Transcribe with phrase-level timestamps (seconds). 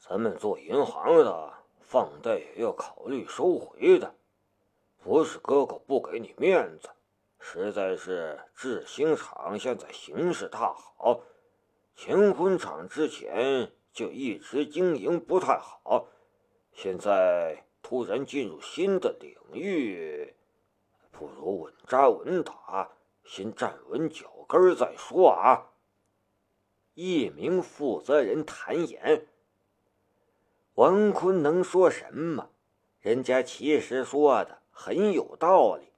[0.00, 4.14] 咱们做银行的，放贷也要考虑收回的，
[4.98, 6.88] 不是哥哥不给你面子，
[7.38, 11.20] 实在是制兴厂现在形势大好，
[11.94, 16.06] 乾坤厂之前就一直经营不太好，
[16.72, 20.34] 现在突然进入新的领域，
[21.12, 22.90] 不如稳扎稳打，
[23.22, 25.66] 先站稳脚跟再说啊。
[26.94, 29.26] 一名负责人坦言
[30.74, 32.50] ：“王坤能说什么？
[33.00, 35.92] 人家其实说的很有道理。”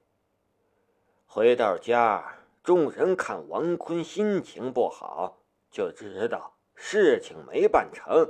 [1.25, 5.39] 回到家，众人看王坤心情不好，
[5.71, 8.29] 就知道事情没办成。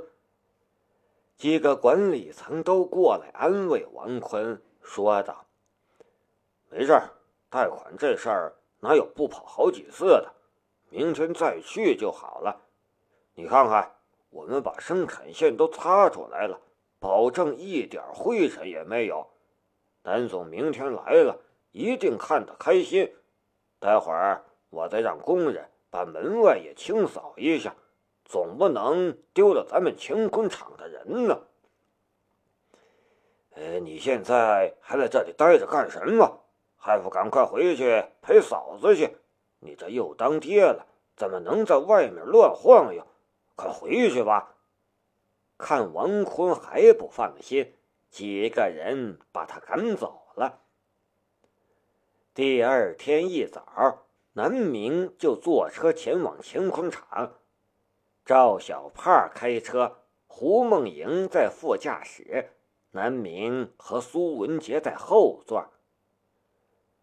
[1.36, 5.46] 几个管理层都过来安慰王坤，说道
[6.70, 6.92] ：“没事
[7.50, 10.32] 贷款这事儿哪有不跑好几次的？
[10.88, 12.60] 明天再去就好了。”
[13.34, 13.96] 你看看，
[14.34, 16.58] 我们把生产线都擦出来了，
[16.98, 19.24] 保证一点灰尘也没有。
[20.02, 21.38] 丹总明天来了，
[21.70, 23.14] 一定看得开心。
[23.78, 27.76] 待会儿我再让工人把门外也清扫一下，
[28.24, 31.40] 总不能丢了咱们乾坤厂的人呢。
[33.50, 36.40] 呃，你现在还在这里待着干什么？
[36.76, 39.16] 还不赶快回去陪嫂子去？
[39.60, 43.06] 你这又当爹了，怎么能在外面乱晃悠？
[43.54, 44.56] 快回去吧！
[45.56, 47.74] 看王坤还不放心，
[48.10, 50.62] 几个人把他赶走了。
[52.34, 57.34] 第二天一早，南明就坐车前往乾坤厂，
[58.24, 62.50] 赵小胖开车，胡梦莹在副驾驶，
[62.90, 65.70] 南明和苏文杰在后座。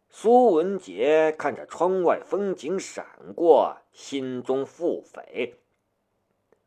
[0.09, 5.53] 苏文杰看着窗外风景闪过，心中腹诽。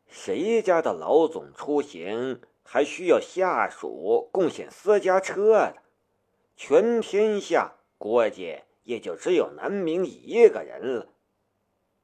[0.07, 5.75] 谁家的老总出行还需要下属贡献私家车的？
[6.55, 11.09] 全天下估计也就只有南明一个人了。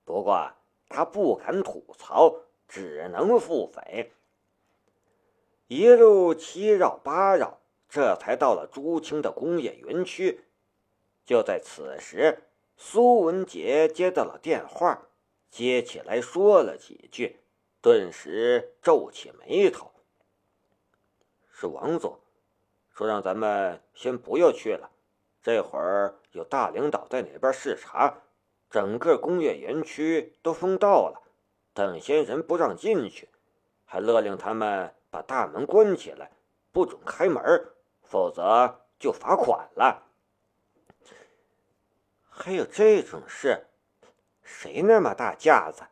[0.04, 0.52] 不过
[0.90, 2.36] 他不敢吐槽，
[2.68, 4.10] 只能腹诽。
[5.68, 10.42] 一路七绕八绕，这才到了朱清的工业园区。
[11.24, 12.44] 就在此时，
[12.76, 15.08] 苏文杰接到了电话，
[15.50, 17.41] 接起来说了几句。
[17.82, 19.92] 顿时皱起眉头。
[21.50, 22.20] 是王总
[22.90, 24.92] 说让咱们先不要去了，
[25.42, 28.16] 这会儿有大领导在那边视察，
[28.70, 31.22] 整个工业园区都封道了，
[31.74, 33.30] 等闲人不让进去，
[33.86, 36.32] 还勒令他们把大门关起来，
[36.72, 37.44] 不准开门，
[38.04, 40.04] 否则就罚款了。
[42.30, 43.68] 还有这种事？
[44.44, 45.84] 谁那么大架子？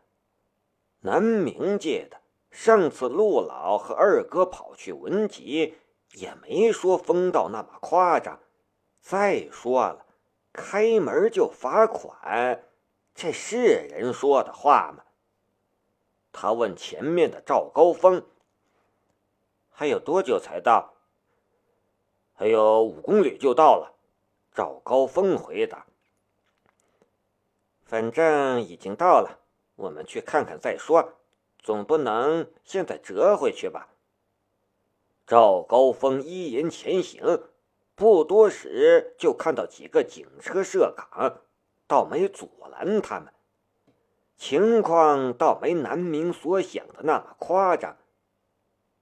[1.02, 2.18] 南明界的
[2.52, 5.76] 上次陆老和二哥跑去文集，
[6.14, 8.40] 也没说疯到那么夸张。
[9.00, 10.06] 再说了，
[10.52, 12.66] 开门就罚款，
[13.16, 15.04] 这是人说的话吗？
[16.32, 18.26] 他问前面的赵高峰
[19.72, 20.94] ：“还有多久才到
[22.36, 23.96] ？”“还有五公里就到了。”
[24.54, 25.88] 赵高峰回答。
[27.86, 29.40] “反正已经到了。”
[29.79, 31.13] 我们去看看再说，
[31.57, 33.88] 总不能现在折回去吧？
[35.25, 37.44] 赵高峰一言前行，
[37.95, 41.40] 不多时就看到几个警车设岗，
[41.88, 43.34] 倒没阻拦他们。
[44.35, 47.96] 情况倒没南明所想的那么夸张，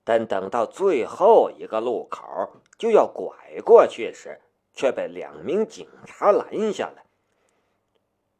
[0.03, 4.39] 但等到最后一个路口就要拐过去时，
[4.73, 7.05] 却被两名警察拦下来。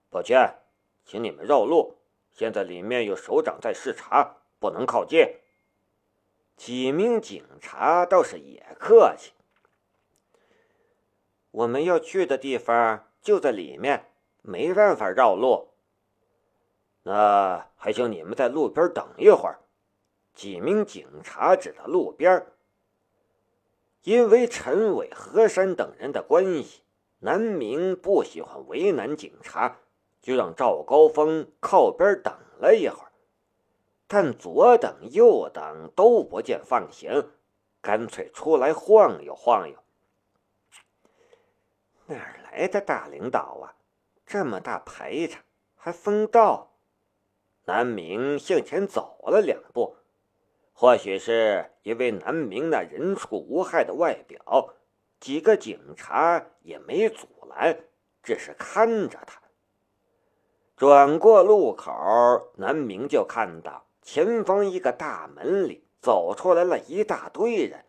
[0.10, 0.60] 抱歉，
[1.04, 1.97] 请你们绕路。
[2.38, 5.26] 现在里面有首长在视察，不能靠近。
[6.56, 9.32] 几名警察倒是也客气。
[11.50, 14.12] 我们要去的地方就在里面，
[14.44, 15.70] 没办法绕路。
[17.02, 19.58] 那还请你们在路边等一会儿。
[20.36, 22.46] 几名警察指着路边。
[24.04, 26.84] 因为陈伟、何山等人的关系，
[27.22, 29.80] 南明不喜欢为难警察。
[30.22, 33.12] 就让赵高峰靠边等了一会儿，
[34.08, 37.32] 但左等右等都不见放行，
[37.82, 39.76] 干脆出来晃悠晃悠。
[42.08, 43.76] 哪来的大领导啊？
[44.26, 45.42] 这么大排场
[45.76, 46.74] 还封道？
[47.66, 49.98] 南明向前走了两步，
[50.74, 54.74] 或许是因为南明那人畜无害的外表，
[55.20, 57.78] 几个警察也没阻拦，
[58.24, 59.42] 只是看着他。
[60.78, 61.92] 转过路口，
[62.58, 67.84] 南明就看到前方一个大门里走出来了一大堆人，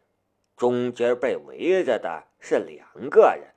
[0.57, 3.53] 中间被围着的是两个人，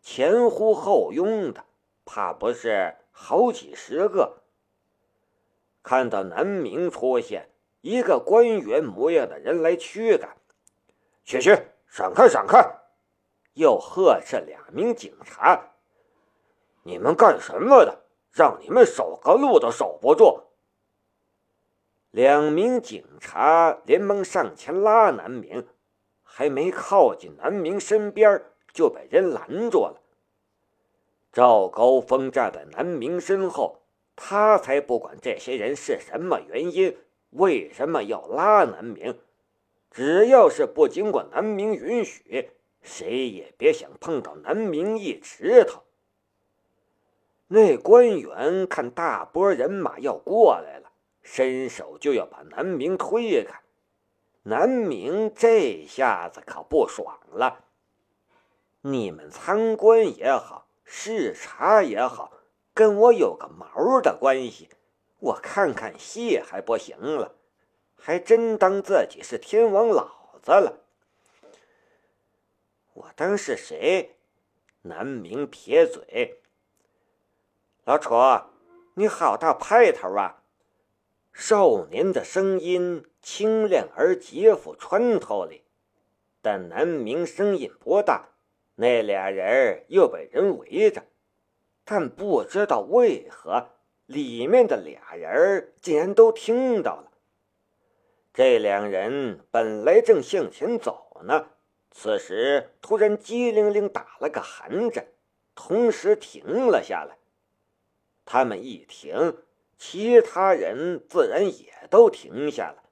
[0.00, 1.62] 前呼后拥的，
[2.06, 4.38] 怕不是好几十个。
[5.82, 7.50] 看到南明出现，
[7.82, 10.38] 一个官员模样的人来驱赶，
[11.22, 11.54] 去去，
[11.86, 12.66] 闪开，闪开！
[13.52, 15.72] 又呵斥两名警察
[16.82, 18.04] ：“你们干什么的？
[18.32, 20.42] 让你们守个路都守不住！”
[22.10, 25.66] 两名警察连忙上前拉南明，
[26.22, 28.42] 还没靠近南明身边，
[28.72, 30.00] 就被人拦住了。
[31.32, 33.82] 赵高峰站在南明身后，
[34.16, 36.96] 他才不管这些人是什么原因，
[37.30, 39.16] 为什么要拉南明，
[39.92, 42.50] 只要是不经过南明允许，
[42.82, 45.84] 谁也别想碰到南明一指头。
[47.52, 50.92] 那官员看大波人马要过来了。
[51.22, 53.60] 伸手就要把南明推开，
[54.44, 57.64] 南明这下子可不爽了。
[58.80, 62.32] 你们参观也好，视察也好，
[62.72, 64.70] 跟我有个毛的关系？
[65.18, 67.34] 我看看戏还不行了，
[67.96, 70.80] 还真当自己是天王老子了？
[72.94, 74.16] 我当是谁？
[74.82, 76.40] 南明撇嘴
[77.90, 78.14] ：“老楚，
[78.94, 80.44] 你好大派头啊！”
[81.34, 85.64] 少年的声音清亮而极富穿透力，
[86.40, 88.28] 但南明声音不大。
[88.76, 91.02] 那俩人又被人围着，
[91.84, 93.70] 但不知道为何，
[94.06, 97.10] 里面的俩人竟然都听到了。
[98.32, 101.48] 这两人本来正向前走呢，
[101.90, 105.08] 此时突然机灵灵打了个寒战，
[105.56, 107.16] 同时停了下来。
[108.32, 109.36] 他们一停。
[109.76, 112.84] 其他人自然也都停下了，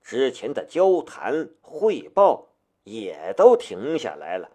[0.00, 2.50] 之前的交谈汇报
[2.84, 4.52] 也都停下来了，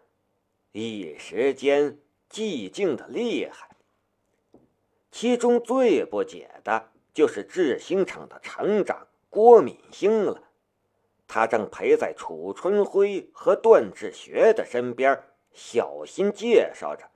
[0.72, 2.00] 一时间
[2.30, 3.76] 寂静的厉害。
[5.12, 10.44] 其中最不解的就是制星厂的厂长郭敏兴了，
[11.28, 15.22] 他正陪在楚春辉和段志学的身边，
[15.52, 17.10] 小心介绍着。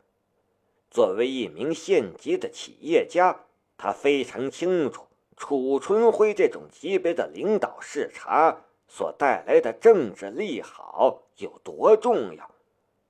[0.89, 3.41] 作为一名县级的企业家。
[3.77, 5.05] 他非常清楚
[5.35, 12.49] 楚春辉这种级别的领导视察所带来的政治利好有多重要，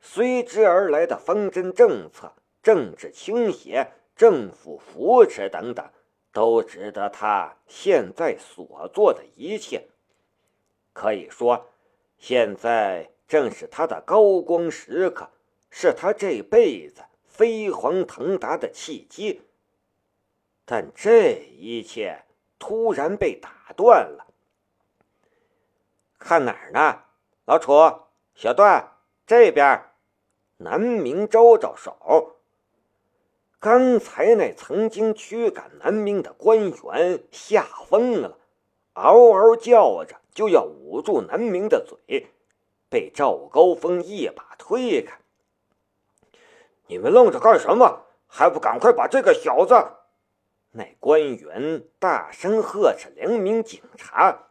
[0.01, 5.89] 随之而来的方针政策、政治倾斜、政府扶持等等，
[6.33, 9.87] 都值得他现在所做的一切。
[10.91, 11.67] 可以说，
[12.17, 15.29] 现在正是他的高光时刻，
[15.69, 17.03] 是他这辈子
[17.37, 19.43] 飞黄腾达的契机。
[20.65, 22.23] 但这一切
[22.57, 24.25] 突然被打断了。
[26.17, 27.03] 看哪儿呢？
[27.45, 27.71] 老楚、
[28.33, 28.91] 小段，
[29.27, 29.83] 这边。
[30.57, 32.37] 南明招招手。
[33.59, 38.39] 刚才那曾经驱赶南明的官员吓疯了，
[38.93, 42.27] 嗷嗷叫着就要捂住南明的嘴，
[42.89, 45.19] 被赵高峰一把推开。
[46.87, 48.03] 你们愣着干什么？
[48.29, 49.73] 还不赶快把这个小子！
[50.71, 54.49] 那官员大声呵斥两名警察：“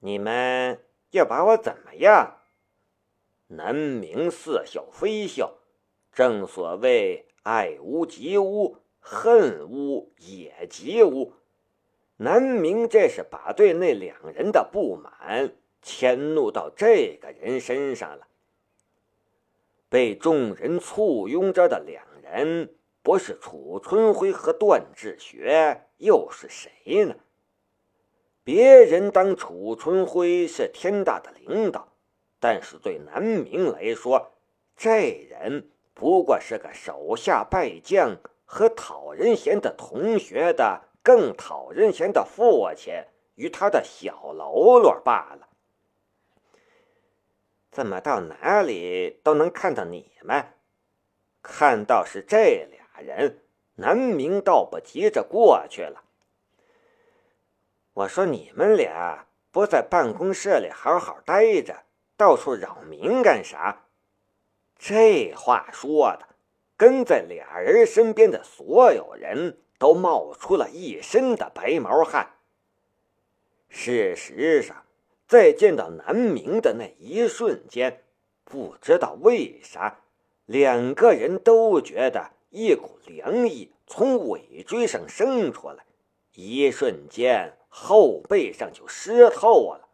[0.00, 2.38] 你们要把我怎么样？”
[3.48, 5.58] 南明似笑非笑，
[6.12, 11.34] 正所谓爱屋及乌，恨屋也及乌。
[12.16, 15.52] 南明这是把对那两人的不满
[15.82, 18.26] 迁怒到这个人身上了。
[19.90, 22.74] 被众人簇拥着的两人。
[23.02, 27.14] 不是楚春辉和段志学，又是谁呢？
[28.44, 31.94] 别人当楚春辉是天大的领导，
[32.38, 34.32] 但是对南明来说，
[34.76, 42.92] 这人不过是个手下败将和讨人嫌的同学的更讨人嫌的父亲
[43.36, 45.48] 与他的小喽啰罢了。
[47.70, 50.44] 怎么到哪里都能看到你们？
[51.42, 52.80] 看到是这俩。
[53.02, 53.38] 人
[53.76, 56.04] 南明倒不急着过去了。
[57.94, 61.84] 我说：“你们俩不在办公室里好好待着，
[62.14, 63.86] 到处扰民干啥？”
[64.76, 66.28] 这话说的，
[66.76, 72.34] 跟在俩人身边的所有人都冒出了一身的白毛汗。
[73.70, 74.84] 事实上，
[75.30, 78.02] 在见到南明的那一瞬间，
[78.42, 80.00] 不知道为啥，
[80.44, 82.32] 两个人都觉得。
[82.50, 85.84] 一股凉意从尾椎上升出来，
[86.34, 89.88] 一瞬间后背上就湿透了。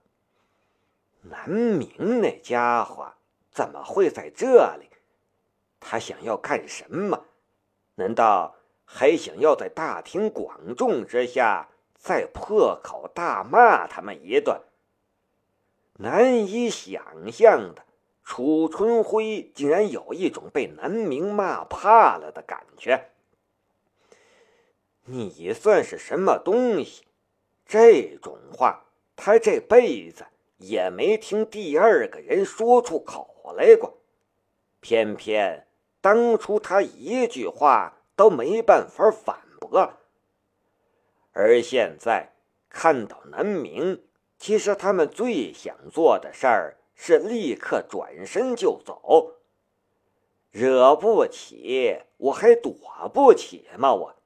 [1.21, 3.13] 南明那家伙
[3.51, 4.89] 怎么会在这里？
[5.79, 7.27] 他想要干什么？
[7.97, 14.59] 难道还想要在大庭广众之下再破口大骂他们一顿？
[15.99, 17.85] 难以想象的，
[18.23, 23.11] 楚春辉竟然有一种被南明骂怕了的感觉。
[25.05, 27.05] 你算是什么东西？
[27.65, 28.85] 这种话，
[29.17, 30.27] 他这辈子
[30.59, 33.99] 也没听第二个人说出口来过。
[34.81, 35.67] 偏偏
[36.01, 39.95] 当初他一句话都没办法反驳，
[41.33, 42.33] 而现在
[42.69, 44.06] 看到南明。
[44.39, 49.35] 其实他们最想做的事儿是立刻转身就走。
[50.51, 52.75] 惹不起，我还躲
[53.13, 53.93] 不起吗？
[53.93, 54.17] 我，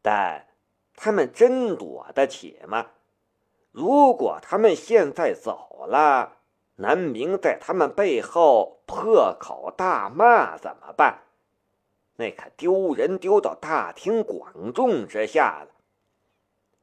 [0.00, 0.48] 但
[0.94, 2.90] 他们真躲得起吗？
[3.70, 6.36] 如果他们现在走了，
[6.76, 11.22] 南明在他们背后破口大骂怎么办？
[12.16, 15.68] 那可丢人丢到大庭广众之下了，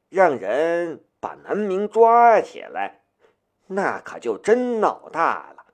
[0.08, 1.04] 让人。
[1.20, 3.02] 把南明抓起来，
[3.66, 5.66] 那可就真闹大了。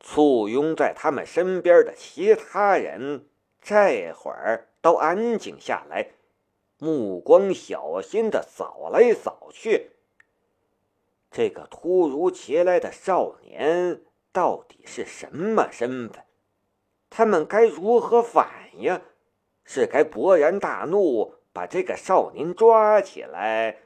[0.00, 3.28] 簇拥在他们身边的其他人
[3.62, 6.10] 这会儿都安静下来，
[6.78, 9.92] 目光小心的扫来扫去。
[11.30, 16.24] 这个突如其来的少年到底是什么身份？
[17.08, 19.00] 他们该如何反应？
[19.64, 23.83] 是该勃然大怒，把这个少年抓起来？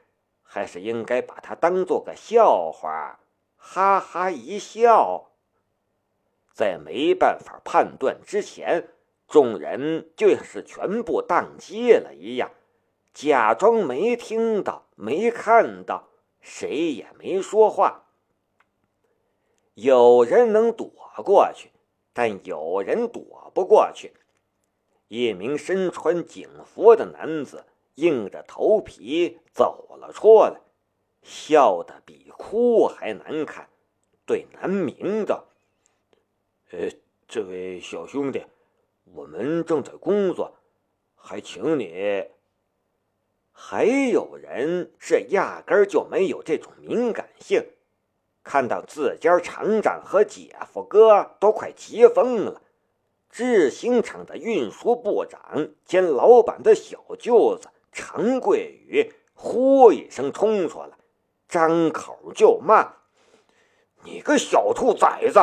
[0.51, 3.19] 还是应该把他当做个笑话，
[3.55, 5.29] 哈哈一笑。
[6.51, 8.89] 在没办法判断之前，
[9.27, 12.49] 众人就像是全部宕机了一样，
[13.13, 16.07] 假装没听到、没看到，
[16.41, 18.05] 谁也没说话。
[19.75, 20.91] 有人能躲
[21.23, 21.69] 过去，
[22.11, 24.13] 但有人躲不过去。
[25.09, 27.65] 一名身穿警服的男子。
[27.99, 30.59] 硬着头皮走了出来，
[31.21, 33.69] 笑得比哭还难看，
[34.25, 35.45] 对南明道
[36.71, 36.89] ：“呃，
[37.27, 38.43] 这位小兄弟，
[39.13, 40.55] 我们正在工作，
[41.15, 42.25] 还请你。”
[43.51, 47.61] 还有人是压根儿就没有这种敏感性，
[48.41, 52.61] 看到自家厂长和姐夫哥都快急疯了，
[53.29, 57.67] 制兴厂的运输部长兼老板的小舅子。
[57.91, 60.89] 陈桂宇呼一声冲出来，
[61.47, 62.93] 张口就骂
[64.03, 65.39] ：“你个小兔崽子！”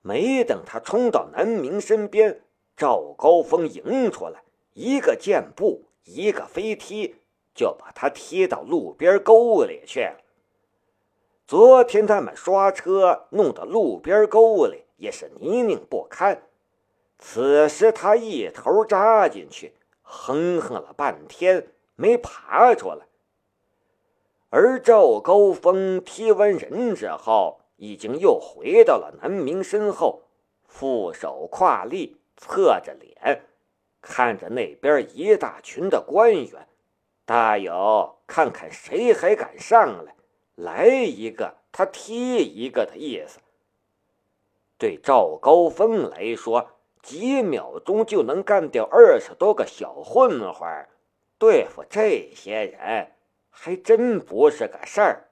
[0.00, 2.42] 没等他冲到南明身边，
[2.76, 4.42] 赵高峰迎出来，
[4.74, 7.16] 一个箭步，一个飞踢，
[7.54, 10.10] 就把他踢到路边沟里去。
[11.46, 16.42] 昨天他们刷车弄到路边沟里，也是泥泞不堪。
[17.18, 19.72] 此时他一头扎进去。
[20.16, 23.04] 哼哼了半天没爬出来，
[24.48, 30.22] 而赵高峰踢完人之后，已经又回到了南明身后，
[30.66, 33.42] 负手跨立，侧着脸，
[34.00, 36.68] 看着那边一大群的官员，
[37.26, 40.14] 大有看看谁还敢上来，
[40.54, 43.40] 来一个他踢一个的意思。
[44.78, 46.70] 对赵高峰来说。
[47.04, 50.88] 几秒钟就能干掉二十多个小混混
[51.38, 53.12] 对付这些人
[53.50, 55.28] 还真不是个事儿。